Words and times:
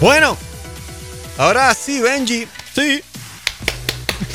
Bueno, 0.00 0.36
ahora 1.36 1.74
sí, 1.74 2.00
Benji. 2.00 2.46
Sí. 2.74 3.02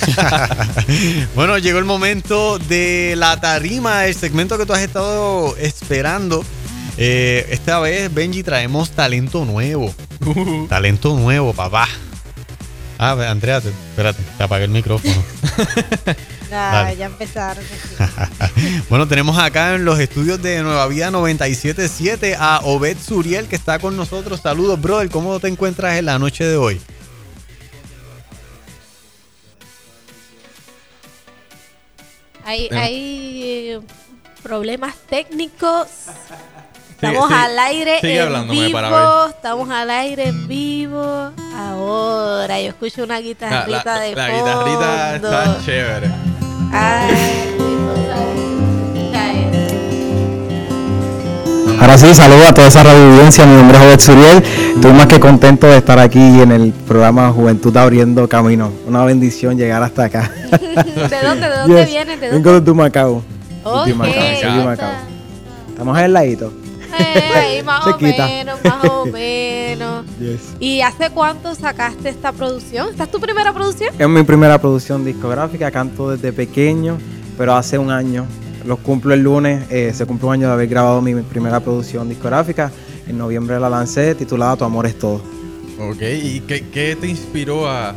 bueno, 1.35 1.57
llegó 1.57 1.79
el 1.79 1.85
momento 1.85 2.59
de 2.59 3.15
la 3.17 3.39
tarima, 3.39 4.05
el 4.05 4.15
segmento 4.15 4.57
que 4.57 4.65
tú 4.65 4.73
has 4.73 4.81
estado 4.81 5.55
esperando. 5.57 6.43
Eh, 6.97 7.47
esta 7.49 7.79
vez, 7.79 8.13
Benji, 8.13 8.43
traemos 8.43 8.91
talento 8.91 9.45
nuevo. 9.45 9.93
Uh. 10.25 10.67
Talento 10.67 11.15
nuevo, 11.17 11.53
papá. 11.53 11.87
Ah, 12.99 13.11
Andrea, 13.29 13.59
te- 13.61 13.69
espérate, 13.69 14.21
te 14.37 14.43
apagué 14.43 14.65
el 14.65 14.71
micrófono. 14.71 15.23
Ya, 16.53 16.71
Dale. 16.71 16.95
ya 16.97 17.05
empezaron. 17.07 17.63
bueno, 18.89 19.07
tenemos 19.07 19.39
acá 19.39 19.73
en 19.73 19.85
los 19.85 19.97
estudios 19.99 20.39
de 20.39 20.61
Nueva 20.61 20.85
Vida 20.87 21.09
977 21.09 22.35
a 22.39 22.59
Obed 22.63 22.95
Suriel 22.99 23.47
que 23.47 23.55
está 23.55 23.79
con 23.79 23.97
nosotros. 23.97 24.41
Saludos, 24.41 24.79
brother. 24.79 25.09
¿Cómo 25.09 25.39
te 25.39 25.47
encuentras 25.47 25.97
en 25.97 26.05
la 26.05 26.19
noche 26.19 26.43
de 26.45 26.55
hoy? 26.57 26.79
Hay, 32.45 32.67
hay 32.71 33.41
eh, 33.73 33.79
problemas 34.41 34.95
técnicos. 35.09 35.87
Estamos 36.91 37.29
al 37.33 37.59
aire 37.59 37.99
sigue 37.99 38.21
en 38.23 38.49
vivo. 38.49 38.71
para 38.71 39.27
Estamos 39.29 39.69
al 39.69 39.89
aire 39.89 40.27
en 40.29 40.47
vivo. 40.47 41.31
Ahora 41.57 42.61
yo 42.61 42.69
escucho 42.69 43.03
una 43.03 43.15
La, 43.15 43.21
guitarrita 43.21 43.83
la- 43.83 43.99
de 43.99 44.15
la 44.15 44.27
fondo. 44.27 44.65
guitarrita 44.65 45.15
está 45.15 45.65
chévere. 45.65 46.32
Ahora 51.79 51.97
sí, 51.97 52.13
saludo 52.15 52.47
a 52.47 52.53
toda 52.53 52.67
esa 52.67 52.81
radio 52.83 53.11
audiencia. 53.13 53.45
Mi 53.45 53.55
nombre 53.55 53.77
es 53.77 53.83
Obed 53.83 53.99
Suriel. 53.99 54.43
Estoy 54.75 54.93
más 54.93 55.07
que 55.07 55.19
contento 55.19 55.67
de 55.67 55.77
estar 55.77 55.99
aquí 55.99 56.19
en 56.19 56.51
el 56.51 56.71
programa 56.71 57.29
Juventud 57.31 57.75
Abriendo 57.75 58.27
Camino. 58.29 58.71
Una 58.87 59.03
bendición 59.03 59.57
llegar 59.57 59.83
hasta 59.83 60.05
acá. 60.05 60.31
¿De 60.51 61.27
dónde? 61.27 61.49
¿De 61.49 61.57
dónde 61.57 61.75
Yes. 61.81 61.89
vienes? 61.89 62.21
¿De 62.21 62.29
Vengo 62.29 62.51
dónde? 62.51 62.59
de 62.61 62.65
Tumacao. 62.65 63.23
Ok, 63.65 63.85
de 63.87 63.93
Macao, 63.95 64.65
Macao. 64.65 64.91
Estamos 65.69 65.97
al 65.97 66.13
ladito. 66.13 66.53
Eh, 66.99 67.31
ahí 67.35 67.63
más 67.63 67.85
o 67.87 67.97
menos, 67.99 68.59
más 68.63 68.85
o 68.85 69.05
menos. 69.11 70.05
Yes. 70.19 70.53
¿Y 70.59 70.81
hace 70.81 71.09
cuánto 71.09 71.55
sacaste 71.55 72.09
esta 72.09 72.31
producción? 72.31 72.89
¿Esta 72.89 73.03
es 73.03 73.11
tu 73.11 73.19
primera 73.19 73.53
producción? 73.53 73.93
Es 73.97 74.07
mi 74.09 74.23
primera 74.23 74.59
producción 74.59 75.03
discográfica. 75.05 75.71
Canto 75.71 76.11
desde 76.11 76.31
pequeño, 76.33 76.97
pero 77.37 77.55
hace 77.55 77.77
un 77.77 77.91
año. 77.91 78.25
Los 78.65 78.79
cumplo 78.79 79.13
el 79.13 79.21
lunes. 79.21 79.65
eh, 79.69 79.91
se 79.93 80.05
cumple 80.05 80.27
un 80.27 80.33
año 80.33 80.47
de 80.47 80.53
haber 80.53 80.67
grabado 80.67 81.01
mi 81.01 81.13
primera 81.21 81.59
producción 81.59 82.07
discográfica. 82.07 82.71
En 83.07 83.17
noviembre 83.17 83.59
la 83.59 83.69
lancé, 83.69 84.15
titulada 84.15 84.55
Tu 84.55 84.63
amor 84.63 84.85
es 84.85 84.97
todo. 84.97 85.21
Ok, 85.79 86.01
¿y 86.01 86.39
qué, 86.41 86.65
qué 86.69 86.95
te 86.95 87.07
inspiró 87.07 87.67
a 87.69 87.93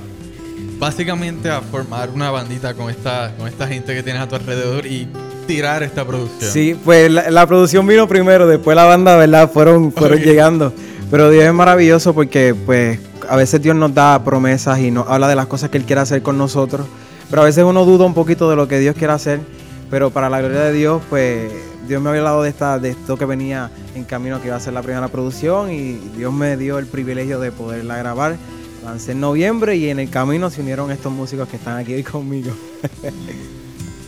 básicamente 0.78 1.50
a 1.50 1.60
formar 1.60 2.10
una 2.10 2.30
bandita 2.30 2.74
con 2.74 2.90
esta, 2.90 3.32
con 3.38 3.46
esta 3.46 3.68
gente 3.68 3.94
que 3.94 4.02
tienes 4.02 4.22
a 4.22 4.28
tu 4.28 4.34
alrededor 4.34 4.86
y 4.86 5.08
tirar 5.46 5.82
esta 5.82 6.04
producción? 6.04 6.50
Sí, 6.50 6.76
pues 6.84 7.10
la, 7.10 7.30
la 7.30 7.46
producción 7.46 7.86
vino 7.86 8.06
primero, 8.06 8.46
después 8.46 8.76
la 8.76 8.84
banda, 8.84 9.16
¿verdad? 9.16 9.50
Fueron, 9.50 9.92
fueron 9.92 10.18
llegando. 10.20 10.72
Pero 11.10 11.30
Dios 11.30 11.44
es 11.44 11.52
maravilloso 11.52 12.14
porque, 12.14 12.54
pues, 12.54 12.98
a 13.28 13.36
veces 13.36 13.62
Dios 13.62 13.76
nos 13.76 13.94
da 13.94 14.22
promesas 14.24 14.80
y 14.80 14.90
nos 14.90 15.06
habla 15.08 15.28
de 15.28 15.36
las 15.36 15.46
cosas 15.46 15.70
que 15.70 15.78
Él 15.78 15.84
quiere 15.84 16.02
hacer 16.02 16.22
con 16.22 16.36
nosotros. 16.36 16.86
Pero 17.30 17.42
a 17.42 17.44
veces 17.44 17.64
uno 17.64 17.84
duda 17.84 18.04
un 18.06 18.14
poquito 18.14 18.50
de 18.50 18.56
lo 18.56 18.66
que 18.66 18.80
Dios 18.80 18.96
quiere 18.96 19.12
hacer. 19.12 19.40
Pero 19.88 20.10
para 20.10 20.28
la 20.28 20.40
gloria 20.40 20.62
de 20.62 20.72
Dios, 20.72 21.00
pues, 21.08 21.52
Dios 21.86 22.02
me 22.02 22.08
había 22.08 22.22
hablado 22.22 22.42
de, 22.42 22.48
esta, 22.48 22.78
de 22.80 22.90
esto 22.90 23.16
que 23.16 23.24
venía 23.24 23.70
en 23.94 24.02
camino, 24.02 24.40
que 24.40 24.48
iba 24.48 24.56
a 24.56 24.60
ser 24.60 24.72
la 24.72 24.82
primera 24.82 25.06
producción. 25.06 25.70
Y 25.70 25.92
Dios 26.16 26.32
me 26.32 26.56
dio 26.56 26.78
el 26.78 26.86
privilegio 26.86 27.38
de 27.38 27.52
poderla 27.52 27.96
grabar. 27.98 28.36
Lancé 28.84 29.12
en 29.12 29.20
noviembre 29.20 29.76
y 29.76 29.88
en 29.88 30.00
el 30.00 30.10
camino 30.10 30.50
se 30.50 30.60
unieron 30.60 30.90
estos 30.90 31.12
músicos 31.12 31.48
que 31.48 31.56
están 31.56 31.78
aquí 31.78 31.94
hoy 31.94 32.02
conmigo. 32.02 32.52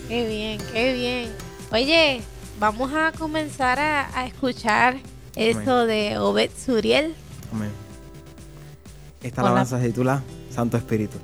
Qué 0.09 0.27
bien, 0.27 0.59
qué 0.73 0.93
bien. 0.93 1.29
Oye, 1.71 2.21
vamos 2.59 2.91
a 2.93 3.11
comenzar 3.11 3.79
a, 3.79 4.09
a 4.19 4.25
escuchar 4.25 4.97
eso 5.35 5.85
de 5.85 6.17
Obed 6.17 6.49
Suriel. 6.57 7.13
Amén. 7.53 7.69
Esta 9.21 9.41
Hola. 9.41 9.51
alabanza 9.51 9.79
se 9.79 9.87
titula 9.87 10.23
Santo 10.49 10.77
Espíritu. 10.77 11.17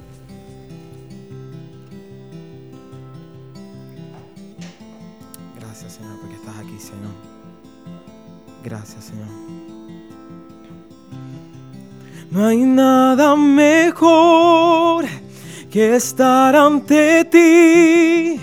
Gracias, 5.60 5.94
Señor, 5.94 6.20
porque 6.20 6.36
estás 6.36 6.56
aquí, 6.58 6.80
Señor. 6.80 7.14
Gracias, 8.64 9.06
Señor. 9.06 9.28
No 12.32 12.46
hay 12.46 12.58
nada 12.58 13.36
mejor 13.36 15.06
que 15.72 15.96
estar 15.96 16.56
ante 16.56 17.26
ti, 17.26 18.40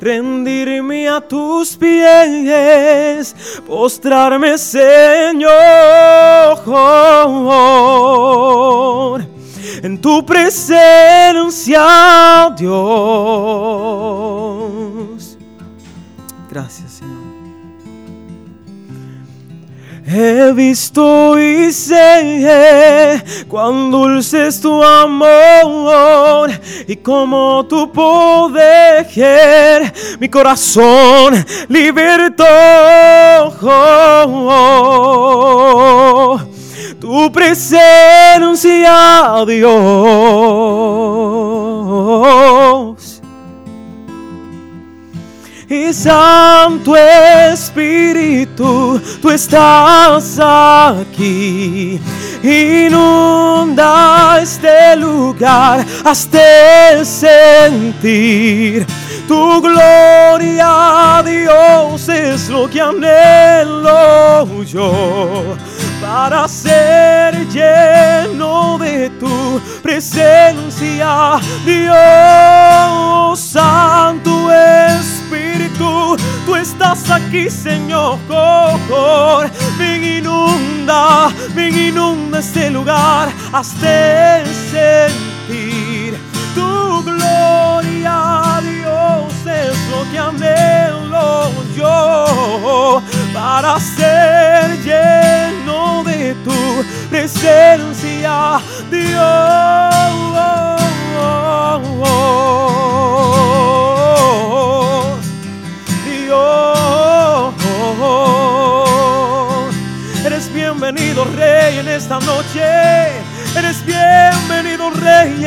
rendirme 0.00 1.08
a 1.08 1.20
tus 1.20 1.76
pies, 1.76 3.34
postrarme, 3.66 4.56
Señor, 4.56 5.50
en 9.82 10.00
tu 10.00 10.24
presencia, 10.24 11.84
Dios. 12.56 12.80
Gracias, 16.50 16.99
He 20.12 20.50
visto 20.52 21.38
y 21.38 21.70
sé 21.70 23.22
cuán 23.46 23.92
dulce 23.92 24.48
es 24.48 24.60
tu 24.60 24.82
amor 24.82 26.50
y 26.88 26.96
como 26.96 27.64
tu 27.66 27.92
poder 27.92 29.06
mi 30.18 30.28
corazón 30.28 31.46
libertó. 31.68 32.44
Tu 37.00 37.30
presencia, 37.30 38.96
Dios 39.46 39.70
y 45.70 45.92
Santo 45.92 46.96
Espíritu, 46.96 49.00
tú 49.22 49.30
estás 49.30 50.40
aquí. 50.40 52.00
Inunda 52.42 54.40
este 54.42 54.96
lugar 54.96 55.86
hasta 56.04 57.04
sentir 57.04 58.84
tu 59.28 59.62
gloria, 59.62 61.22
Dios, 61.24 62.08
es 62.08 62.48
lo 62.48 62.68
que 62.68 62.80
anhelo 62.80 64.64
yo 64.64 65.56
para 66.00 66.48
ser 66.48 67.46
lleno 67.48 68.78
de 68.78 69.10
tu 69.20 69.60
presencia, 69.82 71.38
este 82.40 82.70
lugar 82.70 83.28
hasta 83.52 84.42
sentir 84.70 86.18
tu 86.54 87.02
gloria, 87.02 88.60
Dios, 88.62 89.34
es 89.46 89.76
lo 89.90 90.10
que 90.10 90.18
anhelo 90.18 91.50
yo 91.76 93.02
para 93.34 93.78
ser 93.78 94.74
lleno 94.82 96.02
de 96.02 96.34
tu 96.42 96.84
presencia, 97.10 98.58
Dios. 98.90 99.70
Bienvenido, 110.92 111.24
Rey, 111.36 111.78
en 111.78 111.88
esta 111.88 112.18
noche. 112.20 112.62
Eres 113.56 113.84
bienvenido, 113.84 114.90
Rey. 114.90 115.44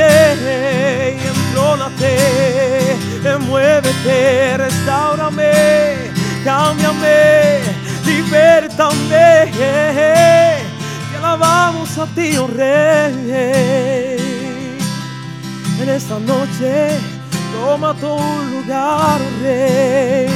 Entrónate, 1.19 2.97
muévete, 3.39 4.57
restaurame, 4.57 6.11
cámbiame, 6.45 7.59
libertame. 8.05 9.51
Te 11.11 11.17
alabamos 11.17 11.97
a 11.97 12.05
ti, 12.07 12.37
oh 12.37 12.47
Rey. 12.47 14.17
En 15.81 15.89
esta 15.89 16.19
noche, 16.19 16.99
toma 17.53 17.93
tu 17.95 18.17
lugar, 18.51 19.19
oh 19.19 19.41
Rey. 19.41 20.27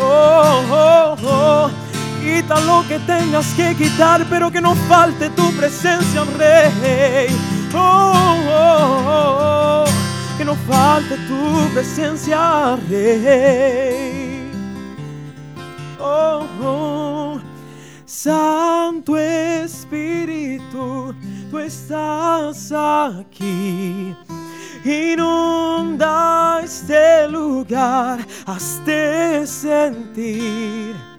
Oh, 0.00 0.64
oh, 0.70 1.16
oh. 1.22 1.81
Quita 2.22 2.60
lo 2.60 2.86
que 2.86 3.00
tengas 3.00 3.46
que 3.54 3.74
quitar, 3.74 4.24
pero 4.30 4.48
que 4.48 4.60
no 4.60 4.76
falte 4.88 5.28
tu 5.30 5.52
presencia, 5.54 6.22
Rey. 6.38 7.26
Oh, 7.74 8.36
oh, 8.48 9.04
oh, 9.08 9.84
que 10.38 10.44
no 10.44 10.54
falte 10.54 11.16
tu 11.26 11.68
presencia, 11.74 12.76
Rey. 12.88 14.48
Oh, 15.98 16.46
oh. 16.62 17.40
Santo 18.06 19.18
Espíritu, 19.18 21.12
tú 21.50 21.58
estás 21.58 22.70
aquí. 22.70 24.14
Inunda 24.84 26.60
este 26.62 27.26
lugar, 27.26 28.24
hazte 28.46 29.44
sentir. 29.44 31.11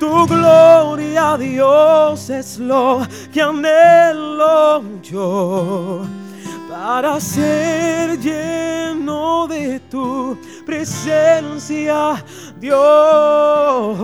Tu 0.00 0.26
gloria, 0.26 1.36
Dios, 1.36 2.30
es 2.30 2.58
lo 2.58 3.06
que 3.30 3.42
anhelo 3.42 4.82
yo 5.02 6.00
para 6.70 7.20
ser 7.20 8.18
lleno 8.18 9.46
de 9.46 9.78
tu 9.90 10.38
presencia, 10.64 12.24
Dios. 12.58 13.98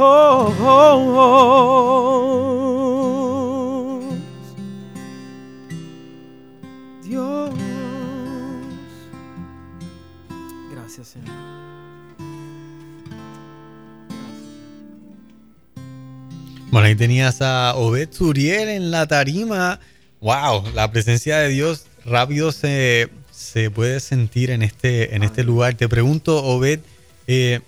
Bueno, 16.76 16.88
ahí 16.88 16.94
tenías 16.94 17.40
a 17.40 17.74
Obed 17.74 18.12
Suriel 18.12 18.68
en 18.68 18.90
la 18.90 19.06
tarima. 19.06 19.80
Wow, 20.20 20.62
la 20.74 20.90
presencia 20.90 21.38
de 21.38 21.48
Dios 21.48 21.86
rápido 22.04 22.52
se, 22.52 23.08
se 23.30 23.70
puede 23.70 23.98
sentir 23.98 24.50
en 24.50 24.60
este, 24.60 25.14
en 25.14 25.22
este 25.22 25.42
lugar. 25.42 25.72
Te 25.72 25.88
pregunto, 25.88 26.44
Obed, 26.44 26.80
eh, 27.28 27.60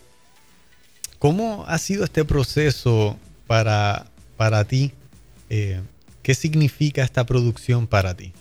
¿cómo 1.18 1.64
ha 1.68 1.78
sido 1.78 2.04
este 2.04 2.22
proceso 2.26 3.16
para, 3.46 4.08
para 4.36 4.64
ti? 4.64 4.92
Eh, 5.48 5.80
¿Qué 6.22 6.34
significa 6.34 7.02
esta 7.02 7.24
producción 7.24 7.86
para 7.86 8.12
ti? 8.14 8.34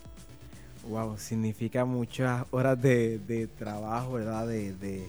Wow, 0.89 1.17
significa 1.17 1.85
muchas 1.85 2.43
horas 2.51 2.81
de, 2.81 3.19
de 3.19 3.47
trabajo, 3.47 4.11
¿verdad? 4.15 4.45
De, 4.45 4.73
de- 4.73 5.07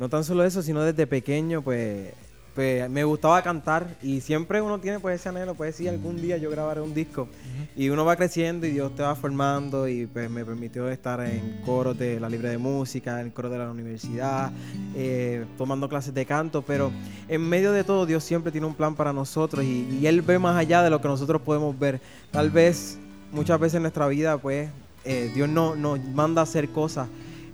no 0.00 0.08
tan 0.08 0.24
solo 0.24 0.42
eso, 0.44 0.64
sino 0.64 0.82
desde 0.82 1.06
pequeño, 1.06 1.62
pues, 1.62 2.08
pues 2.56 2.88
me 2.88 3.04
gustaba 3.04 3.42
cantar 3.42 3.86
y 4.02 4.22
siempre 4.22 4.62
uno 4.62 4.80
tiene 4.80 4.98
pues 4.98 5.20
ese 5.20 5.28
anhelo, 5.28 5.54
pues 5.54 5.76
sí, 5.76 5.86
algún 5.86 6.16
día 6.16 6.38
yo 6.38 6.50
grabaré 6.50 6.80
un 6.80 6.94
disco 6.94 7.28
y 7.76 7.90
uno 7.90 8.06
va 8.06 8.16
creciendo 8.16 8.66
y 8.66 8.70
Dios 8.70 8.94
te 8.96 9.02
va 9.02 9.14
formando 9.14 9.86
y 9.86 10.06
pues 10.06 10.30
me 10.30 10.42
permitió 10.42 10.88
estar 10.88 11.20
en 11.20 11.60
coros 11.66 11.98
de 11.98 12.18
la 12.18 12.30
Libre 12.30 12.48
de 12.48 12.56
Música, 12.56 13.20
en 13.20 13.30
coro 13.30 13.50
de 13.50 13.58
la 13.58 13.70
universidad, 13.70 14.50
eh, 14.94 15.44
tomando 15.58 15.86
clases 15.86 16.14
de 16.14 16.24
canto, 16.24 16.62
pero 16.62 16.90
en 17.28 17.46
medio 17.46 17.72
de 17.72 17.84
todo 17.84 18.06
Dios 18.06 18.24
siempre 18.24 18.50
tiene 18.50 18.66
un 18.66 18.74
plan 18.74 18.94
para 18.94 19.12
nosotros 19.12 19.62
y, 19.62 19.86
y 20.00 20.06
Él 20.06 20.22
ve 20.22 20.38
más 20.38 20.56
allá 20.56 20.82
de 20.82 20.88
lo 20.88 20.98
que 21.02 21.08
nosotros 21.08 21.42
podemos 21.42 21.78
ver. 21.78 22.00
Tal 22.30 22.50
vez 22.50 22.98
muchas 23.32 23.60
veces 23.60 23.74
en 23.74 23.82
nuestra 23.82 24.08
vida 24.08 24.38
pues 24.38 24.70
eh, 25.04 25.30
Dios 25.34 25.48
no, 25.48 25.76
nos 25.76 26.02
manda 26.02 26.40
a 26.40 26.44
hacer 26.44 26.70
cosas 26.70 27.06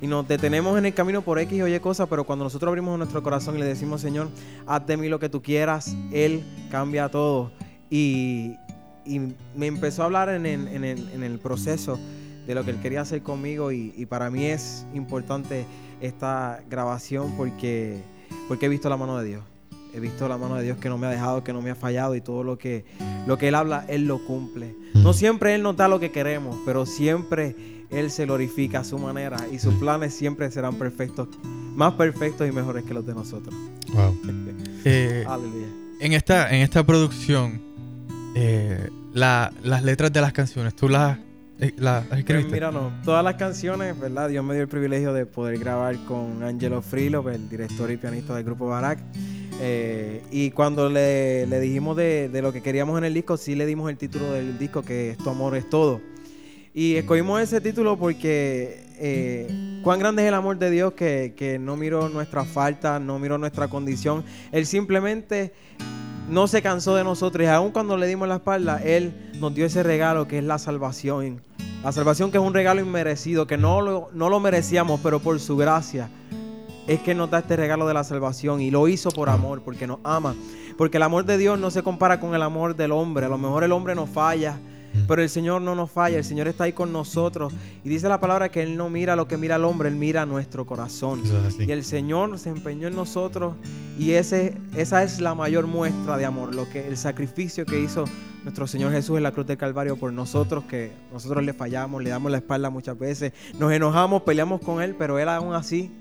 y 0.02 0.06
nos 0.08 0.28
detenemos 0.28 0.76
en 0.76 0.84
el 0.84 0.92
camino 0.92 1.22
por 1.22 1.38
X 1.38 1.62
o 1.62 1.68
Y 1.68 1.78
cosas, 1.80 2.08
pero 2.10 2.24
cuando 2.24 2.44
nosotros 2.44 2.68
abrimos 2.68 2.98
nuestro 2.98 3.22
corazón 3.22 3.56
y 3.56 3.60
le 3.60 3.64
decimos, 3.66 4.00
Señor, 4.02 4.28
haz 4.66 4.86
de 4.86 4.96
mí 4.98 5.08
lo 5.08 5.18
que 5.18 5.28
tú 5.30 5.40
quieras, 5.40 5.96
Él 6.12 6.42
cambia 6.70 7.08
todo. 7.08 7.52
Y, 7.88 8.56
y 9.06 9.20
me 9.54 9.66
empezó 9.66 10.02
a 10.02 10.06
hablar 10.06 10.28
en 10.28 10.44
el, 10.44 10.68
en 10.68 10.84
el- 10.84 11.08
en 11.10 11.22
el 11.22 11.38
proceso 11.38 11.98
de 12.46 12.54
lo 12.54 12.64
que 12.64 12.72
Él 12.72 12.80
quería 12.80 13.00
hacer 13.02 13.22
conmigo 13.22 13.70
y, 13.70 13.94
y 13.96 14.06
para 14.06 14.28
mí 14.28 14.44
es 14.46 14.84
importante 14.94 15.64
esta 16.00 16.60
grabación 16.68 17.32
porque, 17.36 18.02
porque 18.48 18.66
he 18.66 18.68
visto 18.68 18.88
la 18.88 18.96
mano 18.96 19.16
de 19.18 19.24
Dios. 19.28 19.44
He 19.94 20.00
visto 20.00 20.26
la 20.26 20.38
mano 20.38 20.56
de 20.56 20.64
Dios 20.64 20.78
que 20.78 20.88
no 20.88 20.96
me 20.98 21.06
ha 21.06 21.10
dejado, 21.10 21.44
que 21.44 21.52
no 21.52 21.60
me 21.62 21.70
ha 21.70 21.74
fallado 21.74 22.16
y 22.16 22.20
todo 22.22 22.42
lo 22.42 22.56
que, 22.58 22.84
lo 23.26 23.36
que 23.38 23.48
Él 23.48 23.54
habla, 23.54 23.84
Él 23.88 24.06
lo 24.06 24.24
cumple. 24.24 24.74
No 24.94 25.12
siempre 25.12 25.54
Él 25.54 25.62
nos 25.62 25.76
da 25.76 25.86
lo 25.86 26.00
que 26.00 26.10
queremos, 26.10 26.56
pero 26.64 26.86
siempre 26.86 27.81
Él 27.92 28.10
se 28.10 28.24
glorifica 28.24 28.80
a 28.80 28.84
su 28.84 28.98
manera 28.98 29.36
y 29.52 29.58
sus 29.58 29.74
planes 29.74 30.14
siempre 30.14 30.50
serán 30.50 30.76
perfectos, 30.76 31.28
más 31.74 31.94
perfectos 31.94 32.48
y 32.48 32.52
mejores 32.52 32.84
que 32.84 32.94
los 32.94 33.06
de 33.06 33.14
nosotros. 33.14 33.54
Wow. 33.94 34.16
Eh, 34.84 35.24
Aleluya. 35.28 35.66
en, 36.00 36.12
esta, 36.12 36.50
en 36.52 36.62
esta 36.62 36.84
producción, 36.84 37.62
eh, 38.34 38.88
la- 39.14 39.52
las 39.62 39.84
letras 39.84 40.12
de 40.12 40.20
las 40.20 40.32
canciones, 40.32 40.74
¿tú 40.74 40.88
las, 40.88 41.18
eh, 41.60 41.72
las 41.76 42.04
Pues 42.06 42.18
escribiste? 42.20 42.52
mira, 42.52 42.72
no, 42.72 42.90
todas 43.04 43.22
las 43.22 43.34
canciones, 43.36 43.96
¿verdad? 44.00 44.28
Dios 44.28 44.44
me 44.44 44.54
dio 44.54 44.62
el 44.64 44.68
privilegio 44.68 45.12
de 45.12 45.24
poder 45.26 45.56
grabar 45.58 45.96
con 46.08 46.42
Angelo 46.42 46.82
Frilo, 46.82 47.28
el 47.30 47.48
director 47.48 47.92
y 47.92 47.96
pianista 47.96 48.34
del 48.34 48.42
grupo 48.42 48.66
Barak. 48.66 48.98
Eh, 49.60 50.22
y 50.32 50.50
cuando 50.50 50.88
le, 50.90 51.46
le 51.46 51.60
dijimos 51.60 51.96
de, 51.96 52.28
de 52.28 52.42
lo 52.42 52.52
que 52.52 52.60
queríamos 52.60 52.98
en 52.98 53.04
el 53.04 53.14
disco, 53.14 53.36
sí 53.36 53.54
le 53.54 53.66
dimos 53.66 53.88
el 53.88 53.96
título 53.98 54.32
del 54.32 54.58
disco, 54.58 54.82
que 54.82 55.10
es 55.10 55.18
Tu 55.18 55.30
amor 55.30 55.54
es 55.56 55.68
todo. 55.70 56.00
Y 56.74 56.96
escogimos 56.96 57.40
ese 57.40 57.60
título 57.60 57.98
porque 57.98 58.86
eh, 58.98 59.80
cuán 59.82 59.98
grande 59.98 60.22
es 60.22 60.28
el 60.28 60.34
amor 60.34 60.58
de 60.58 60.70
Dios 60.70 60.94
que, 60.94 61.34
que 61.36 61.58
no 61.58 61.76
miró 61.76 62.08
nuestra 62.08 62.44
falta, 62.44 62.98
no 62.98 63.18
miró 63.18 63.36
nuestra 63.36 63.68
condición. 63.68 64.24
Él 64.52 64.64
simplemente 64.64 65.52
no 66.30 66.46
se 66.46 66.62
cansó 66.62 66.96
de 66.96 67.04
nosotros 67.04 67.44
y 67.44 67.48
aun 67.48 67.72
cuando 67.72 67.98
le 67.98 68.06
dimos 68.06 68.26
la 68.26 68.36
espalda, 68.36 68.80
Él 68.82 69.32
nos 69.38 69.54
dio 69.54 69.66
ese 69.66 69.82
regalo 69.82 70.26
que 70.26 70.38
es 70.38 70.44
la 70.44 70.58
salvación. 70.58 71.42
La 71.84 71.92
salvación 71.92 72.30
que 72.30 72.38
es 72.38 72.44
un 72.44 72.54
regalo 72.54 72.80
inmerecido, 72.80 73.46
que 73.46 73.58
no 73.58 73.82
lo, 73.82 74.08
no 74.14 74.30
lo 74.30 74.40
merecíamos, 74.40 75.00
pero 75.02 75.20
por 75.20 75.38
su 75.40 75.58
gracia 75.58 76.08
es 76.86 77.00
que 77.00 77.14
nos 77.14 77.30
da 77.30 77.40
este 77.40 77.56
regalo 77.56 77.86
de 77.86 77.94
la 77.94 78.04
salvación 78.04 78.62
y 78.62 78.70
lo 78.70 78.88
hizo 78.88 79.10
por 79.10 79.28
amor, 79.28 79.62
porque 79.62 79.86
nos 79.86 79.98
ama. 80.04 80.34
Porque 80.78 80.96
el 80.96 81.02
amor 81.02 81.26
de 81.26 81.36
Dios 81.36 81.58
no 81.58 81.70
se 81.70 81.82
compara 81.82 82.18
con 82.18 82.34
el 82.34 82.42
amor 82.42 82.76
del 82.76 82.92
hombre. 82.92 83.26
A 83.26 83.28
lo 83.28 83.36
mejor 83.36 83.62
el 83.62 83.72
hombre 83.72 83.94
nos 83.94 84.08
falla, 84.08 84.58
pero 85.06 85.22
el 85.22 85.28
Señor 85.28 85.62
no 85.62 85.74
nos 85.74 85.90
falla. 85.90 86.18
El 86.18 86.24
Señor 86.24 86.48
está 86.48 86.64
ahí 86.64 86.72
con 86.72 86.92
nosotros. 86.92 87.52
Y 87.84 87.88
dice 87.88 88.08
la 88.08 88.20
palabra 88.20 88.50
que 88.50 88.62
Él 88.62 88.76
no 88.76 88.90
mira 88.90 89.16
lo 89.16 89.28
que 89.28 89.36
mira 89.36 89.56
el 89.56 89.64
hombre, 89.64 89.88
Él 89.88 89.96
mira 89.96 90.26
nuestro 90.26 90.66
corazón. 90.66 91.22
Y 91.58 91.70
el 91.70 91.84
Señor 91.84 92.38
se 92.38 92.50
empeñó 92.50 92.88
en 92.88 92.96
nosotros 92.96 93.54
y 93.98 94.12
ese, 94.12 94.56
esa 94.76 95.02
es 95.02 95.20
la 95.20 95.34
mayor 95.34 95.66
muestra 95.66 96.16
de 96.16 96.24
amor, 96.24 96.54
lo 96.54 96.68
que 96.68 96.86
el 96.86 96.96
sacrificio 96.96 97.66
que 97.66 97.78
hizo 97.78 98.04
nuestro 98.42 98.66
Señor 98.66 98.92
Jesús 98.92 99.16
en 99.16 99.22
la 99.22 99.32
cruz 99.32 99.46
del 99.46 99.56
Calvario 99.58 99.96
por 99.96 100.12
nosotros, 100.12 100.64
que 100.64 100.92
nosotros 101.12 101.44
le 101.44 101.52
fallamos, 101.52 102.02
le 102.02 102.10
damos 102.10 102.32
la 102.32 102.38
espalda 102.38 102.70
muchas 102.70 102.98
veces, 102.98 103.32
nos 103.58 103.70
enojamos, 103.72 104.22
peleamos 104.22 104.60
con 104.60 104.82
Él, 104.82 104.96
pero 104.98 105.18
Él 105.18 105.28
aún 105.28 105.54
así 105.54 105.92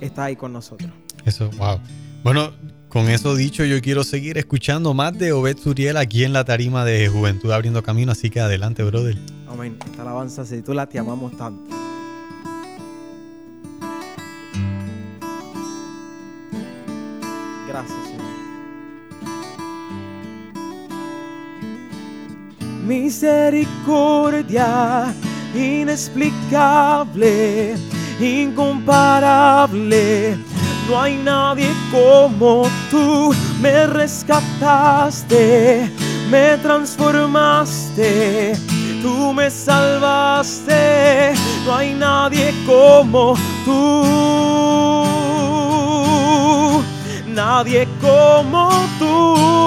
está 0.00 0.24
ahí 0.24 0.36
con 0.36 0.52
nosotros. 0.52 0.90
Eso, 1.24 1.50
wow. 1.58 1.80
Bueno, 2.22 2.52
con 2.88 3.08
eso 3.08 3.34
dicho, 3.34 3.64
yo 3.64 3.80
quiero 3.80 4.04
seguir 4.04 4.38
escuchando 4.38 4.94
más 4.94 5.18
de 5.18 5.32
Obed 5.32 5.58
Suriel 5.58 5.96
aquí 5.96 6.22
en 6.24 6.32
la 6.32 6.44
tarima 6.44 6.84
de 6.84 7.08
Juventud 7.08 7.50
Abriendo 7.52 7.82
Camino, 7.82 8.12
así 8.12 8.30
que 8.30 8.40
adelante, 8.40 8.82
brother. 8.82 9.16
Amén. 9.46 9.76
Esta 9.84 10.02
alabanza 10.02 10.44
se 10.44 10.56
titula 10.56 10.86
Te 10.86 10.98
amamos 10.98 11.36
tanto. 11.36 11.74
Gracias, 17.68 17.98
Señor. 18.06 18.18
Misericordia 22.86 25.14
inexplicable, 25.54 27.76
incomparable. 28.20 30.38
No 30.88 31.00
hay 31.00 31.16
nadie 31.18 31.70
como 31.90 32.66
tú. 32.90 33.34
Me 33.60 33.86
rescataste, 33.86 35.28
me 36.30 36.56
transformaste. 36.58 38.56
Tú 39.02 39.32
me 39.34 39.50
salvaste. 39.50 41.34
No 41.66 41.74
hay 41.74 41.92
nadie 41.94 42.54
como 42.66 43.34
tú. 43.66 44.04
Nadie 47.26 47.86
como 48.00 48.70
tú. 48.98 49.58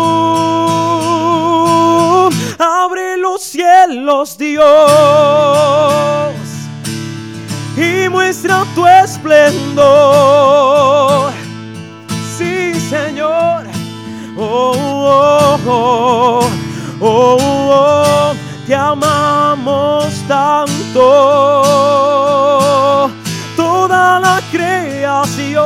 Abre 2.58 3.18
los 3.18 3.42
cielos, 3.42 4.38
Dios, 4.38 4.66
y 7.76 8.08
muestra 8.10 8.66
tu 8.76 8.86
esplendor. 8.86 9.82
Oh, 15.74 16.50
oh, 17.00 17.38
oh, 17.40 18.34
te 18.68 18.76
amamos 18.76 20.14
tanto. 20.28 21.00
Toda 23.56 24.20
la 24.20 24.42
creación 24.52 25.66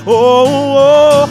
Oh, 0.07 1.29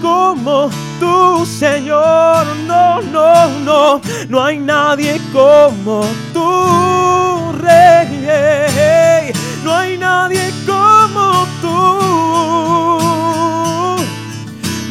como 0.00 0.70
tú, 0.98 1.44
Señor. 1.46 2.46
No, 2.66 3.00
no, 3.02 3.48
no. 3.64 4.00
No 4.28 4.44
hay 4.44 4.58
nadie 4.58 5.20
como 5.32 6.04
tú, 6.32 7.52
Rey. 7.58 9.32
No 9.64 9.74
hay 9.74 9.98
nadie 9.98 10.52
como 10.66 11.46
tú. 11.60 11.78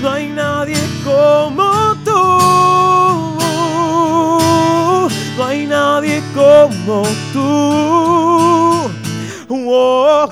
No 0.02 0.10
hay 0.12 0.28
nadie 0.30 0.78
como 1.04 1.96
tú. 2.06 2.20
No 5.38 5.46
hay 5.46 5.66
nadie 5.66 6.22
como 6.34 7.04
tú. 7.34 8.90
Oh, 9.52 10.28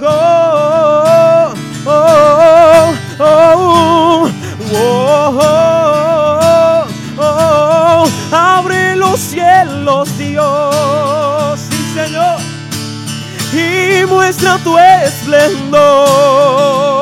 muestra 14.37 14.59
tu 14.63 14.77
esplendor. 14.77 16.96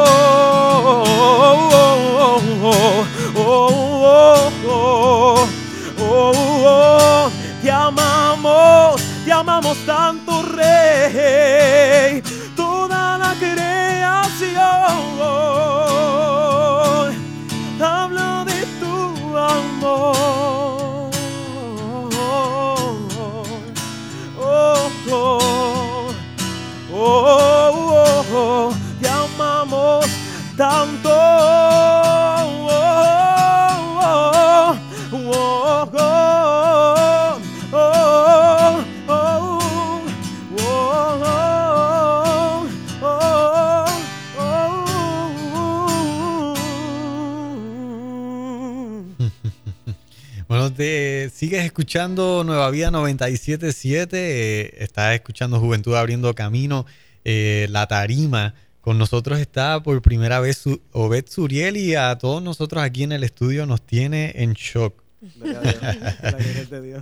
Escuchando 51.76 52.46
Nueva 52.46 52.72
Vida 52.72 52.90
977, 52.90 54.16
eh, 54.18 54.76
estás 54.78 55.14
escuchando 55.14 55.60
Juventud 55.60 55.94
Abriendo 55.94 56.34
Camino, 56.34 56.86
eh, 57.26 57.68
La 57.70 57.86
Tarima. 57.86 58.54
Con 58.80 58.98
nosotros 58.98 59.40
está 59.40 59.84
por 59.84 60.02
primera 60.02 60.40
vez 60.40 60.58
su, 60.58 60.82
Obed 60.94 61.26
Suriel 61.28 61.76
y 61.76 61.96
a 61.96 62.18
todos 62.18 62.42
nosotros 62.42 62.82
aquí 62.82 63.04
en 63.04 63.12
el 63.12 63.26
estudio 63.26 63.66
nos 63.66 63.82
tiene 63.82 64.32
en 64.36 64.54
shock. 64.54 65.04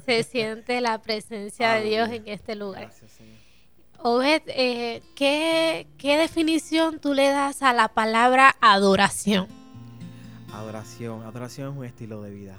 Se 0.08 0.24
siente 0.24 0.82
la 0.82 1.00
presencia 1.04 1.74
de 1.74 1.84
Dios 1.84 2.10
en 2.10 2.28
este 2.28 2.56
lugar. 2.56 2.86
Gracias, 2.86 3.12
Señor. 3.12 3.38
Obed, 4.00 4.42
eh, 4.48 5.04
¿qué, 5.16 5.86
¿qué 6.00 6.18
definición 6.18 6.98
tú 6.98 7.14
le 7.14 7.30
das 7.30 7.62
a 7.62 7.74
la 7.74 7.90
palabra 7.90 8.56
adoración? 8.60 9.46
Adoración. 10.52 11.22
Adoración 11.22 11.74
es 11.74 11.78
un 11.78 11.86
estilo 11.86 12.24
de 12.24 12.32
vida. 12.32 12.58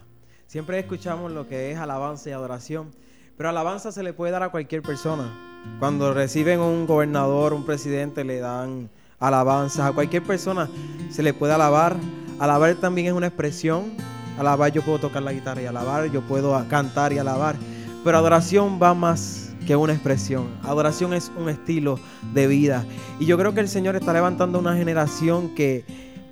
Siempre 0.55 0.79
escuchamos 0.79 1.33
lo 1.33 1.49
que 1.49 1.73
es 1.73 1.79
alabanza 1.79 2.31
y 2.31 2.33
adoración, 2.33 2.93
pero 3.37 3.49
alabanza 3.49 3.91
se 3.91 4.05
le 4.05 4.13
puede 4.13 4.31
dar 4.31 4.45
a 4.45 4.51
cualquier 4.51 4.83
persona. 4.83 5.37
Cuando 5.81 6.15
reciben 6.15 6.61
un 6.61 6.87
gobernador, 6.87 7.53
un 7.53 7.67
presidente, 7.67 8.23
le 8.23 8.39
dan 8.39 8.89
alabanza. 9.19 9.89
A 9.89 9.93
cualquier 9.93 10.23
persona 10.23 10.71
se 11.11 11.25
le 11.25 11.35
puede 11.35 11.55
alabar. 11.55 11.97
Alabar 12.39 12.73
también 12.77 13.09
es 13.09 13.15
una 13.15 13.27
expresión. 13.27 13.95
Alabar 14.39 14.71
yo 14.71 14.83
puedo 14.83 15.01
tocar 15.01 15.25
la 15.25 15.33
guitarra 15.33 15.61
y 15.61 15.67
alabar, 15.67 16.09
yo 16.13 16.21
puedo 16.21 16.57
cantar 16.69 17.13
y 17.13 17.19
alabar. 17.19 17.57
Pero 18.05 18.17
adoración 18.17 18.79
va 18.81 18.95
más 18.95 19.53
que 19.67 19.75
una 19.75 19.93
expresión. 19.93 20.47
Adoración 20.63 21.15
es 21.15 21.33
un 21.37 21.49
estilo 21.49 21.99
de 22.33 22.47
vida. 22.47 22.85
Y 23.19 23.27
yo 23.27 23.37
creo 23.39 23.55
que 23.55 23.61
el 23.61 23.69
Señor 23.69 23.97
está 23.97 24.13
levantando 24.13 24.61
una 24.61 24.77
generación 24.77 25.53
que, 25.57 25.85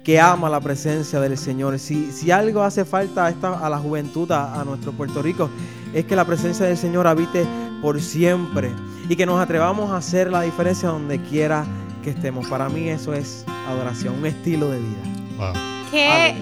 que 0.05 0.21
ama 0.21 0.51
la 0.51 0.61
presencia 0.61 1.21
del 1.21 1.39
Señor. 1.39 1.79
Si, 1.79 2.11
si 2.13 2.31
algo 2.31 2.63
hace 2.63 2.85
falta 2.85 3.27
a, 3.27 3.31
esta, 3.31 3.59
a 3.59 3.71
la 3.71 3.79
juventud, 3.79 4.31
a, 4.33 4.61
a 4.61 4.65
nuestro 4.65 4.93
Puerto 4.93 5.23
Rico, 5.23 5.49
es 5.95 6.05
que 6.05 6.17
la 6.17 6.25
presencia 6.25 6.67
del 6.67 6.77
Señor 6.77 7.07
habite 7.07 7.47
por 7.81 8.01
siempre 8.01 8.71
y 9.09 9.17
que 9.17 9.27
nos 9.27 9.41
atrevamos 9.41 9.91
a 9.91 9.97
hacer 9.97 10.31
la 10.31 10.43
diferencia 10.43 10.89
donde 10.89 11.21
quiera 11.21 11.67
que 12.03 12.11
estemos. 12.11 12.47
Para 12.49 12.69
mí 12.69 12.89
eso 12.89 13.13
es 13.15 13.45
adoración, 13.67 14.15
un 14.15 14.27
estilo 14.27 14.71
de 14.71 14.79
vida. 14.79 15.03
Wow. 15.39 15.53
¿Qué, 15.91 16.35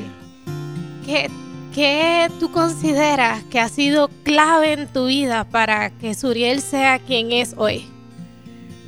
qué, 1.05 1.31
qué 1.75 2.31
tú 2.38 2.50
consideras 2.50 3.43
que 3.45 3.61
ha 3.61 3.69
sido 3.69 4.09
clave 4.23 4.73
en 4.73 4.88
tu 4.88 5.07
vida 5.07 5.45
para 5.45 5.90
que 5.90 6.14
Suriel 6.14 6.61
sea 6.61 6.99
quien 6.99 7.33
es 7.33 7.55
hoy? 7.57 7.87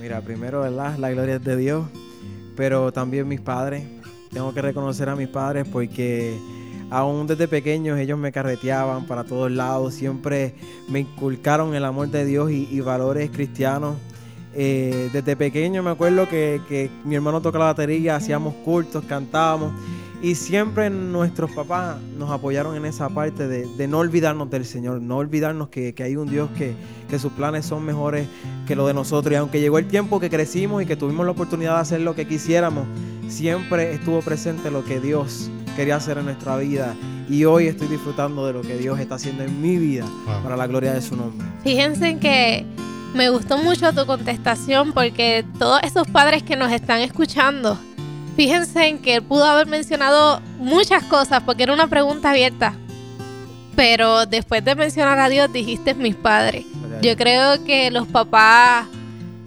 Mira, 0.01 0.21
primero, 0.21 0.61
¿verdad? 0.63 0.97
La 0.99 1.11
gloria 1.11 1.37
es 1.37 1.45
de 1.45 1.57
Dios, 1.57 1.87
pero 2.57 2.93
también 2.93 3.29
mis 3.29 3.41
padres. 3.41 3.85
Tengo 4.33 4.55
que 4.55 4.63
reconocer 4.63 5.09
a 5.09 5.17
mis 5.17 5.29
padres 5.29 5.67
porque 5.71 6.39
aún 6.91 7.27
desde 7.27 7.49
pequeños 7.49 7.99
ellos 7.99 8.19
me 8.19 8.33
carreteaban 8.33 9.07
para 9.07 9.25
todos 9.25 9.51
lados, 9.51 9.95
siempre 9.95 10.55
me 10.89 11.01
inculcaron 11.01 11.75
el 11.75 11.85
amor 11.85 12.09
de 12.09 12.25
Dios 12.25 12.51
y, 12.51 12.81
valores 12.81 13.31
cristianos. 13.31 13.97
Eh, 14.55 15.09
desde 15.13 15.35
pequeño 15.37 15.83
me 15.83 15.91
acuerdo 15.91 16.29
que, 16.29 16.61
que 16.69 16.91
mi 17.05 17.15
hermano 17.15 17.41
tocaba 17.41 17.67
la 17.67 17.73
batería, 17.73 18.17
hacíamos 18.17 18.55
cultos, 18.65 19.05
cantábamos 19.05 19.73
y 20.23 20.37
siempre 20.37 20.89
nuestros 20.89 21.51
papás 21.51 21.97
nos 22.17 22.31
apoyaron 22.31 22.77
en 22.77 22.85
esa 22.87 23.09
parte 23.09 23.49
de, 23.49 23.67
de 23.77 23.89
no 23.89 23.99
olvidarnos 23.99 24.49
del 24.51 24.65
Señor, 24.65 25.01
no 25.03 25.17
olvidarnos 25.17 25.69
que, 25.69 25.95
que 25.95 26.05
hay 26.05 26.15
un 26.17 26.29
Dios 26.31 26.49
que, 26.57 26.75
que 27.11 27.19
sus 27.19 27.33
planes 27.33 27.67
son 27.67 27.85
mejores 27.85 28.29
que 28.67 28.77
lo 28.77 28.87
de 28.87 28.95
nosotros. 28.95 29.33
Y 29.33 29.37
aunque 29.37 29.61
llegó 29.61 29.79
el 29.79 29.89
tiempo 29.89 30.21
que 30.21 30.31
crecimos 30.31 30.83
y 30.83 30.87
que 30.87 30.95
tuvimos 30.97 31.27
la 31.27 31.33
oportunidad 31.33 31.75
de 31.75 31.81
hacer 31.81 32.01
lo 32.03 32.15
que 32.15 32.27
quisiéramos, 32.27 32.87
siempre 33.29 33.93
estuvo 33.95 34.21
presente 34.21 34.71
lo 34.71 34.85
que 34.85 35.01
Dios 35.01 35.51
quería 35.77 35.97
hacer 35.97 36.19
en 36.19 36.27
nuestra 36.27 36.57
vida. 36.57 36.95
Y 37.29 37.45
hoy 37.45 37.67
estoy 37.67 37.89
disfrutando 37.89 38.47
de 38.47 38.53
lo 38.53 38.63
que 38.63 38.77
Dios 38.77 38.99
está 39.01 39.15
haciendo 39.17 39.43
en 39.45 39.61
mi 39.61 39.77
vida 39.77 40.05
Wow. 40.27 40.43
para 40.45 40.57
la 40.57 40.67
gloria 40.67 40.93
de 40.93 41.03
su 41.03 41.17
nombre. 41.17 41.47
Fíjense 41.65 42.09
en 42.09 42.21
que 42.21 42.65
me 43.15 43.29
gustó 43.31 43.59
mucho 43.59 43.93
tu 43.93 44.07
contestación 44.07 44.93
porque 44.93 45.45
todos 45.59 45.81
esos 45.83 46.07
padres 46.09 46.43
que 46.43 46.57
nos 46.57 46.71
están 46.73 47.01
escuchando, 47.01 47.79
fíjense 48.37 48.87
en 48.87 48.99
que 48.99 49.17
él 49.17 49.23
pudo 49.23 49.45
haber 49.45 49.67
mencionado 49.67 50.41
muchas 50.59 51.03
cosas 51.05 51.43
porque 51.43 51.63
era 51.65 51.73
una 51.73 51.87
pregunta 51.87 52.31
abierta. 52.31 52.75
Pero 53.77 54.27
después 54.27 54.65
de 54.65 54.75
mencionar 54.75 55.19
a 55.19 55.29
Dios 55.29 55.53
dijiste 55.53 55.95
mis 55.95 56.15
padres. 56.15 56.67
Yo 57.01 57.17
creo 57.17 57.65
que 57.65 57.91
los 57.91 58.07
papás 58.07 58.87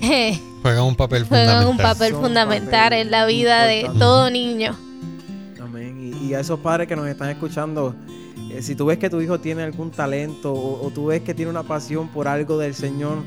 eh, 0.02 0.40
Juegan 0.62 0.84
un 0.84 0.96
papel 0.96 1.26
juegan 1.26 1.58
un 1.58 1.78
fundamental. 1.78 1.94
papel 1.94 2.12
Son 2.12 2.22
fundamental 2.22 2.90
papel 2.90 3.00
en 3.02 3.12
la 3.12 3.26
vida 3.26 3.66
de 3.66 3.90
todo 3.98 4.30
niño. 4.32 4.76
Amén. 5.62 6.14
Y, 6.22 6.28
y 6.28 6.34
a 6.34 6.40
esos 6.40 6.60
padres 6.60 6.88
que 6.88 6.96
nos 6.96 7.08
están 7.08 7.30
escuchando, 7.30 7.96
eh, 8.50 8.62
si 8.64 8.76
tú 8.76 8.88
ves 8.88 8.98
que 8.98 9.10
tu 9.10 9.22
hijo 9.22 9.40
tiene 9.40 9.62
algún 9.64 9.92
talento 9.92 10.52
o, 10.52 10.86
o 10.86 10.90
tú 10.90 11.06
ves 11.08 11.22
que 11.22 11.34
tiene 11.34 11.52
una 11.52 11.64
pasión 11.64 12.08
por 12.08 12.28
algo 12.28 12.58
del 12.58 12.74
Señor, 12.74 13.20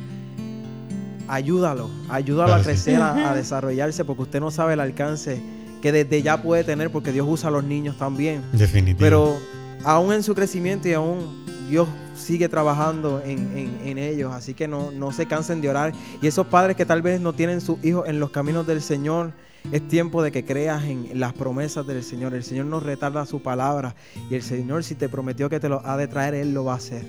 ayúdalo, 1.28 1.88
ayúdalo 2.08 2.46
Claro, 2.48 2.60
a 2.60 2.64
sí. 2.64 2.70
crecer, 2.70 3.00
a- 3.00 3.34
desarrollarse, 3.34 4.04
porque 4.04 4.22
usted 4.22 4.40
no 4.40 4.50
sabe 4.50 4.74
el 4.74 4.80
alcance 4.80 5.40
que 5.82 5.92
desde 5.92 6.22
ya 6.22 6.42
puede 6.42 6.64
tener, 6.64 6.90
porque 6.90 7.12
Dios 7.12 7.26
usa 7.28 7.48
a 7.48 7.52
los 7.52 7.64
niños 7.64 7.96
también. 7.98 8.42
Definitivo. 8.52 8.98
Pero 8.98 9.36
aún 9.84 10.12
en 10.12 10.22
su 10.22 10.34
crecimiento 10.34 10.88
y 10.88 10.92
aún 10.94 11.44
Dios 11.70 11.86
sigue 12.16 12.48
trabajando 12.48 13.22
en, 13.24 13.56
en- 13.56 13.80
en 13.84 13.98
ellos, 13.98 14.32
así 14.34 14.54
que 14.54 14.66
no, 14.66 14.90
no 14.90 15.12
se 15.12 15.26
cansen 15.26 15.60
de 15.60 15.68
orar. 15.70 15.92
Y 16.20 16.26
esos 16.26 16.46
padres 16.46 16.76
que 16.76 16.84
tal 16.86 17.02
vez 17.02 17.20
no 17.20 17.32
tienen 17.32 17.60
sus 17.60 17.82
hijos 17.84 18.08
en 18.08 18.18
los 18.20 18.30
caminos 18.30 18.66
del 18.66 18.80
Señor, 18.82 19.32
es 19.70 19.86
tiempo 19.86 20.22
de 20.22 20.32
que 20.32 20.44
creas 20.44 20.84
en 20.84 21.10
las 21.20 21.32
promesas 21.34 21.86
del 21.86 22.02
Señor. 22.02 22.32
El 22.34 22.42
Señor 22.42 22.66
no 22.66 22.80
retarda 22.80 23.26
su 23.26 23.42
palabra 23.42 23.94
y 24.30 24.34
el 24.34 24.42
Señor 24.42 24.82
si 24.82 24.94
te 24.94 25.08
prometió 25.08 25.48
que 25.50 25.60
te 25.60 25.68
lo 25.68 25.84
ha 25.86 25.96
de 25.96 26.08
traer, 26.08 26.34
Él 26.34 26.54
lo 26.54 26.64
va 26.64 26.72
a 26.72 26.76
hacer. 26.76 27.04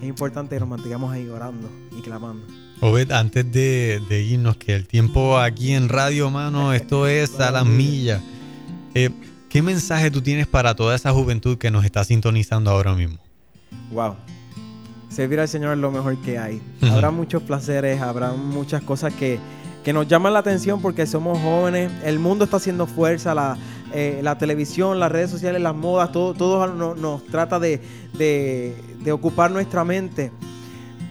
Es 0.00 0.08
importante 0.08 0.54
que 0.56 0.60
nos 0.60 0.68
mantengamos 0.68 1.12
ahí 1.12 1.28
orando 1.28 1.68
y 1.96 2.00
clamando. 2.00 2.46
Obed, 2.80 3.10
antes 3.10 3.50
de, 3.50 4.00
de 4.08 4.22
irnos, 4.22 4.56
que 4.56 4.74
el 4.74 4.86
tiempo 4.86 5.38
aquí 5.38 5.72
en 5.72 5.88
Radio 5.88 6.30
Mano, 6.30 6.72
esto 6.72 7.06
es 7.08 7.40
a 7.40 7.50
las 7.50 7.66
millas. 7.66 8.22
Eh, 8.94 9.10
¿Qué 9.48 9.62
mensaje 9.62 10.10
tú 10.10 10.20
tienes 10.22 10.46
para 10.46 10.74
toda 10.76 10.94
esa 10.94 11.10
juventud 11.12 11.58
que 11.58 11.70
nos 11.70 11.84
está 11.84 12.04
sintonizando 12.04 12.70
ahora 12.70 12.94
mismo? 12.94 13.18
Wow. 13.90 14.14
Servir 15.08 15.40
al 15.40 15.48
Señor 15.48 15.72
es 15.72 15.78
lo 15.78 15.90
mejor 15.90 16.16
que 16.18 16.38
hay. 16.38 16.60
Habrá 16.82 17.10
muchos 17.10 17.42
placeres, 17.42 18.00
habrá 18.00 18.32
muchas 18.32 18.82
cosas 18.82 19.12
que, 19.14 19.40
que 19.82 19.92
nos 19.92 20.06
llaman 20.06 20.32
la 20.34 20.38
atención 20.40 20.80
porque 20.80 21.06
somos 21.06 21.38
jóvenes. 21.38 21.90
El 22.04 22.18
mundo 22.20 22.44
está 22.44 22.58
haciendo 22.58 22.86
fuerza, 22.86 23.34
la, 23.34 23.56
eh, 23.92 24.20
la 24.22 24.38
televisión, 24.38 25.00
las 25.00 25.10
redes 25.10 25.30
sociales, 25.30 25.60
las 25.62 25.74
modas, 25.74 26.12
todo, 26.12 26.34
todo 26.34 26.66
no- 26.68 26.94
nos 26.94 27.24
trata 27.26 27.58
de, 27.58 27.80
de- 28.16 28.76
de 29.02 29.12
ocupar 29.12 29.50
nuestra 29.50 29.82
mente. 29.82 30.30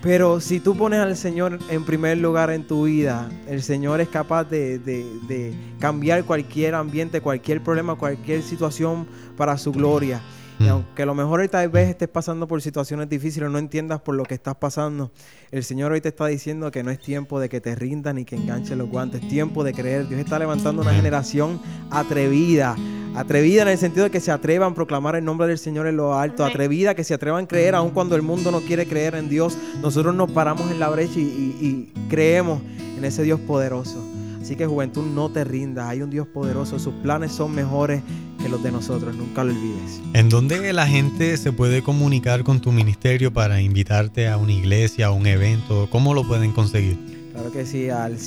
Pero 0.02 0.40
si 0.40 0.60
tú 0.60 0.78
pones 0.78 1.00
al 1.00 1.18
Señor 1.18 1.60
en 1.70 1.84
primer 1.84 2.20
lugar 2.20 2.52
en 2.52 2.66
tu 2.66 2.86
vida, 2.86 3.30
el 3.48 3.64
Señor 3.64 4.00
es 4.00 4.08
capaz 4.10 4.44
de, 4.46 4.78
de- 4.80 5.06
de 5.28 5.54
cambiar 5.80 6.24
cualquier 6.24 6.76
ambiente, 6.76 7.20
cualquier 7.20 7.62
problema, 7.62 7.96
cualquier 7.96 8.44
situación 8.44 9.08
para 9.36 9.58
su 9.58 9.72
gloria. 9.72 10.22
Y 10.60 10.64
Mm. 10.64 10.70
aunque 10.70 11.04
a 11.04 11.06
lo 11.06 11.14
mejor 11.14 11.40
hoy 11.42 11.48
tal 11.50 11.70
vez 11.70 11.90
estés 11.90 12.08
pasando 12.08 12.48
por 12.48 12.62
situaciones 12.64 13.08
difíciles, 13.10 13.50
no 13.52 13.60
entiendas 13.60 14.02
por 14.02 14.16
lo 14.16 14.24
que 14.24 14.34
estás 14.34 14.56
pasando, 14.56 15.12
el 15.52 15.64
Señor 15.64 15.92
hoy 15.92 16.02
te 16.02 16.10
está 16.10 16.26
diciendo 16.28 16.72
que 16.72 16.82
no 16.84 16.90
es 16.90 17.00
tiempo 17.00 17.40
de 17.40 17.48
que 17.48 17.62
te 17.62 17.76
rindas 17.76 18.16
ni 18.16 18.26
que 18.26 18.36
enganches 18.36 18.76
los 18.76 18.90
guantes, 18.90 19.22
es 19.22 19.30
tiempo 19.30 19.64
de 19.64 19.74
creer. 19.74 20.08
Dios 20.08 20.20
está 20.20 20.40
levantando 20.40 20.82
una 20.82 20.90
Amén. 20.92 21.02
generación 21.04 21.62
atrevida, 21.92 22.76
atrevida 23.16 23.62
en 23.64 23.68
el 23.68 23.78
sentido 23.78 24.06
de 24.06 24.10
que 24.12 24.20
se 24.20 24.32
atrevan 24.32 24.72
a 24.72 24.76
proclamar 24.76 25.16
el 25.16 25.26
nombre 25.26 25.48
del 25.48 25.58
Señor 25.60 25.86
en 25.88 25.98
lo 25.98 26.16
alto, 26.18 26.44
atrevida 26.46 26.96
que 26.96 27.04
se 27.04 27.14
atrevan 27.14 27.46
a 27.46 27.48
creer 27.48 27.76
aun 27.76 27.92
cuando 27.92 28.16
el 28.16 28.22
mundo 28.22 28.50
no 28.52 28.62
quiere 28.62 28.88
creer 28.88 29.16
en 29.16 29.30
Dios. 29.30 29.58
Nosotros 29.82 30.16
nos 30.16 30.32
paramos 30.32 30.72
en 30.72 30.80
la 30.80 30.90
brecha 30.90 31.20
y, 31.20 31.24
y- 31.24 31.92
y 31.96 32.08
creemos 32.10 32.62
en 32.98 33.06
ese 33.06 33.24
Dios 33.24 33.40
poderoso. 33.42 34.04
Así 34.42 34.56
que 34.56 34.66
juventud, 34.66 35.06
no 35.06 35.30
te 35.30 35.44
rindas, 35.44 35.88
hay 35.90 36.02
un 36.02 36.10
Dios 36.10 36.26
poderoso, 36.28 36.80
sus 36.80 36.94
planes 36.96 37.32
son 37.34 37.54
mejores 37.54 38.02
que 38.48 38.52
los 38.52 38.64
de 38.64 38.72
nosotros, 38.72 39.16
nunca 39.16 39.44
lo 39.44 39.52
olvides. 39.52 40.02
¿En 40.14 40.30
dónde 40.30 40.72
la 40.74 40.88
gente 40.88 41.36
se 41.38 41.52
puede 41.52 41.84
comunicar 41.84 42.44
con 42.44 42.62
tu 42.62 42.72
ministerio 42.72 43.34
para 43.34 43.62
invitarte 43.62 44.28
a 44.28 44.38
una 44.38 44.54
iglesia, 44.54 45.08
a 45.08 45.12
un 45.12 45.28
evento? 45.28 45.90
¿Cómo 45.90 46.14
lo 46.14 46.26
pueden 46.26 46.54
conseguir? 46.54 46.98
Claro 47.34 47.52
que 47.52 47.66
sí, 47.66 47.90
al 47.90 48.18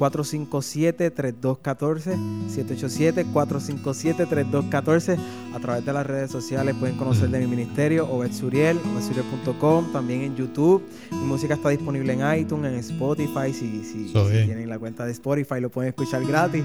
787-457-3214, 0.00 2.16
787-457-3214. 2.48 5.18
A 5.54 5.58
través 5.60 5.84
de 5.84 5.92
las 5.92 6.06
redes 6.06 6.30
sociales 6.30 6.74
pueden 6.78 6.96
conocer 6.96 7.28
de 7.30 7.40
mi 7.40 7.46
ministerio, 7.46 8.08
Obed 8.10 8.32
Suriel, 8.32 8.78
obedsuriel.com, 8.78 9.92
también 9.92 10.22
en 10.22 10.36
YouTube. 10.36 10.82
Mi 11.10 11.18
música 11.24 11.54
está 11.54 11.70
disponible 11.70 12.12
en 12.12 12.20
iTunes, 12.40 12.72
en 12.72 12.78
Spotify, 12.78 13.52
si, 13.52 13.84
si- 13.84 14.12
tienen 14.46 14.68
la 14.68 14.78
cuenta 14.78 15.04
de 15.04 15.10
Spotify 15.12 15.60
lo 15.60 15.70
pueden 15.70 15.88
escuchar 15.90 16.24
gratis. 16.24 16.62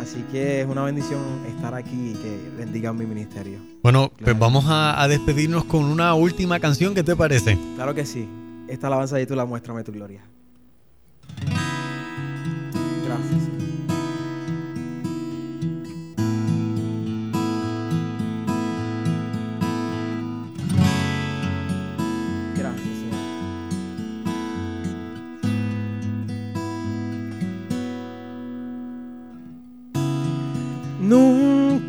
Así 0.00 0.24
que 0.32 0.60
es 0.62 0.66
una 0.66 0.82
bendición 0.84 1.20
estar 1.48 1.74
aquí 1.74 2.10
y 2.10 2.14
que 2.14 2.50
bendigan 2.58 2.96
mi 2.96 3.06
ministerio. 3.06 3.58
Bueno, 3.82 4.10
pues 4.22 4.38
vamos 4.38 4.64
a, 4.66 5.00
a 5.02 5.08
despedirnos 5.08 5.64
con 5.64 5.84
una 5.84 6.14
última 6.14 6.58
canción. 6.60 6.94
¿Qué 6.94 7.02
te 7.02 7.14
parece? 7.16 7.58
Claro 7.76 7.94
que 7.94 8.04
sí. 8.06 8.26
Esta 8.68 8.86
alabanza 8.88 9.16
de 9.16 9.26
tú 9.26 9.34
la 9.34 9.44
muéstrame 9.44 9.84
tu 9.84 9.92
gloria. 9.92 10.22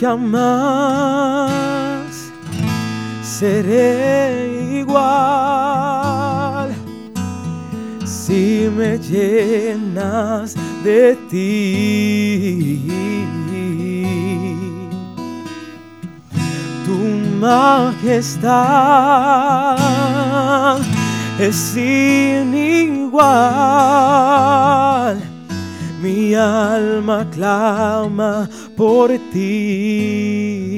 Nunca 0.06 0.18
más 0.18 1.52
seré 3.24 4.78
igual 4.82 6.70
si 8.06 8.70
me 8.78 9.00
llenas 9.00 10.56
de 10.84 11.16
ti. 11.28 12.86
Tu 16.86 16.98
majestad 17.40 18.38
es 21.40 21.56
sin 21.56 22.54
igual. 22.54 23.26
Mi 26.06 26.36
alma 26.36 27.26
clama 27.32 28.48
por 28.78 29.10
ti. 29.34 30.70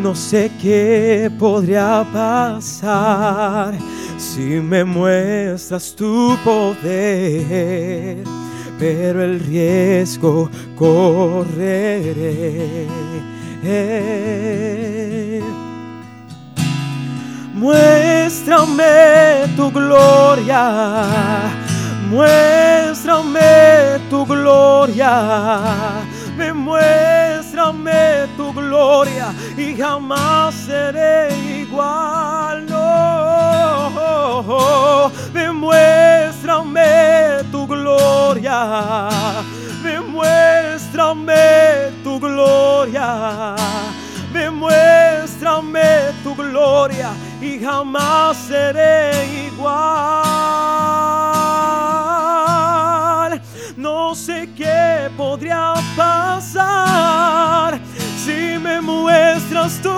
No 0.00 0.14
sé 0.14 0.52
qué 0.62 1.28
podría 1.36 2.06
pasar 2.12 3.74
si 4.18 4.60
me 4.70 4.84
muestras 4.84 5.96
tu 5.96 6.36
poder, 6.44 8.22
pero 8.78 9.24
el 9.24 9.40
riesgo 9.40 10.48
correré. 10.76 12.06
Muéstrame 17.62 19.46
tu 19.54 19.70
gloria, 19.70 20.64
muéstrame 22.10 24.00
tu 24.10 24.26
gloria, 24.26 25.60
me 26.36 26.52
muéstrame 26.52 28.26
tu 28.36 28.52
gloria 28.52 29.32
y 29.56 29.76
jamás 29.76 30.56
seré 30.66 31.28
igual. 31.60 32.66
No, 32.66 33.92
me 35.32 35.52
muéstrame 35.52 37.44
tu 37.52 37.64
gloria, 37.68 39.08
me 39.84 40.00
muéstrame 40.00 41.92
tu 42.02 42.18
gloria. 42.18 43.54
Me 44.32 44.48
muéstrame 44.50 46.14
tu 46.24 46.34
gloria 46.34 47.10
y 47.42 47.58
jamás 47.58 48.36
seré 48.36 49.10
igual. 49.46 49.82
No 53.76 54.14
sé 54.14 54.48
qué 54.56 55.10
podría 55.16 55.74
pasar 55.96 57.80
si 58.16 58.58
me 58.58 58.80
muestras 58.80 59.80
tu 59.82 59.90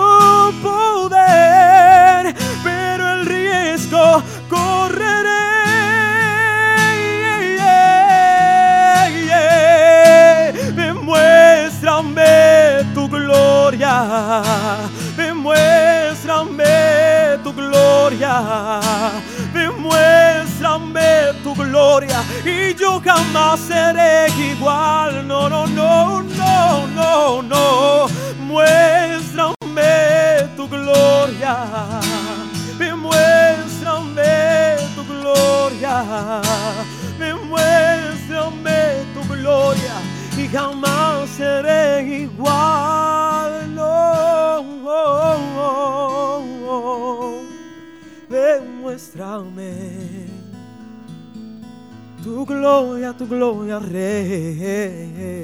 poder, 0.63 2.33
pero 2.63 3.13
el 3.13 3.25
riesgo 3.27 4.23
correré. 4.49 5.35
Me 10.75 10.93
muéstrame 10.93 12.83
tu 12.95 13.07
gloria, 13.07 14.33
gloria, 18.09 18.79
me 19.53 19.69
muéstrame 19.71 21.33
tu 21.43 21.55
gloria 21.55 22.23
y 22.45 22.75
yo 22.75 23.01
jamás 23.03 23.59
seré 23.61 24.27
igual. 24.37 25.04
Gloria, 52.45 53.13
tu 53.13 53.25
gloria, 53.25 53.79
Rey. 53.79 55.34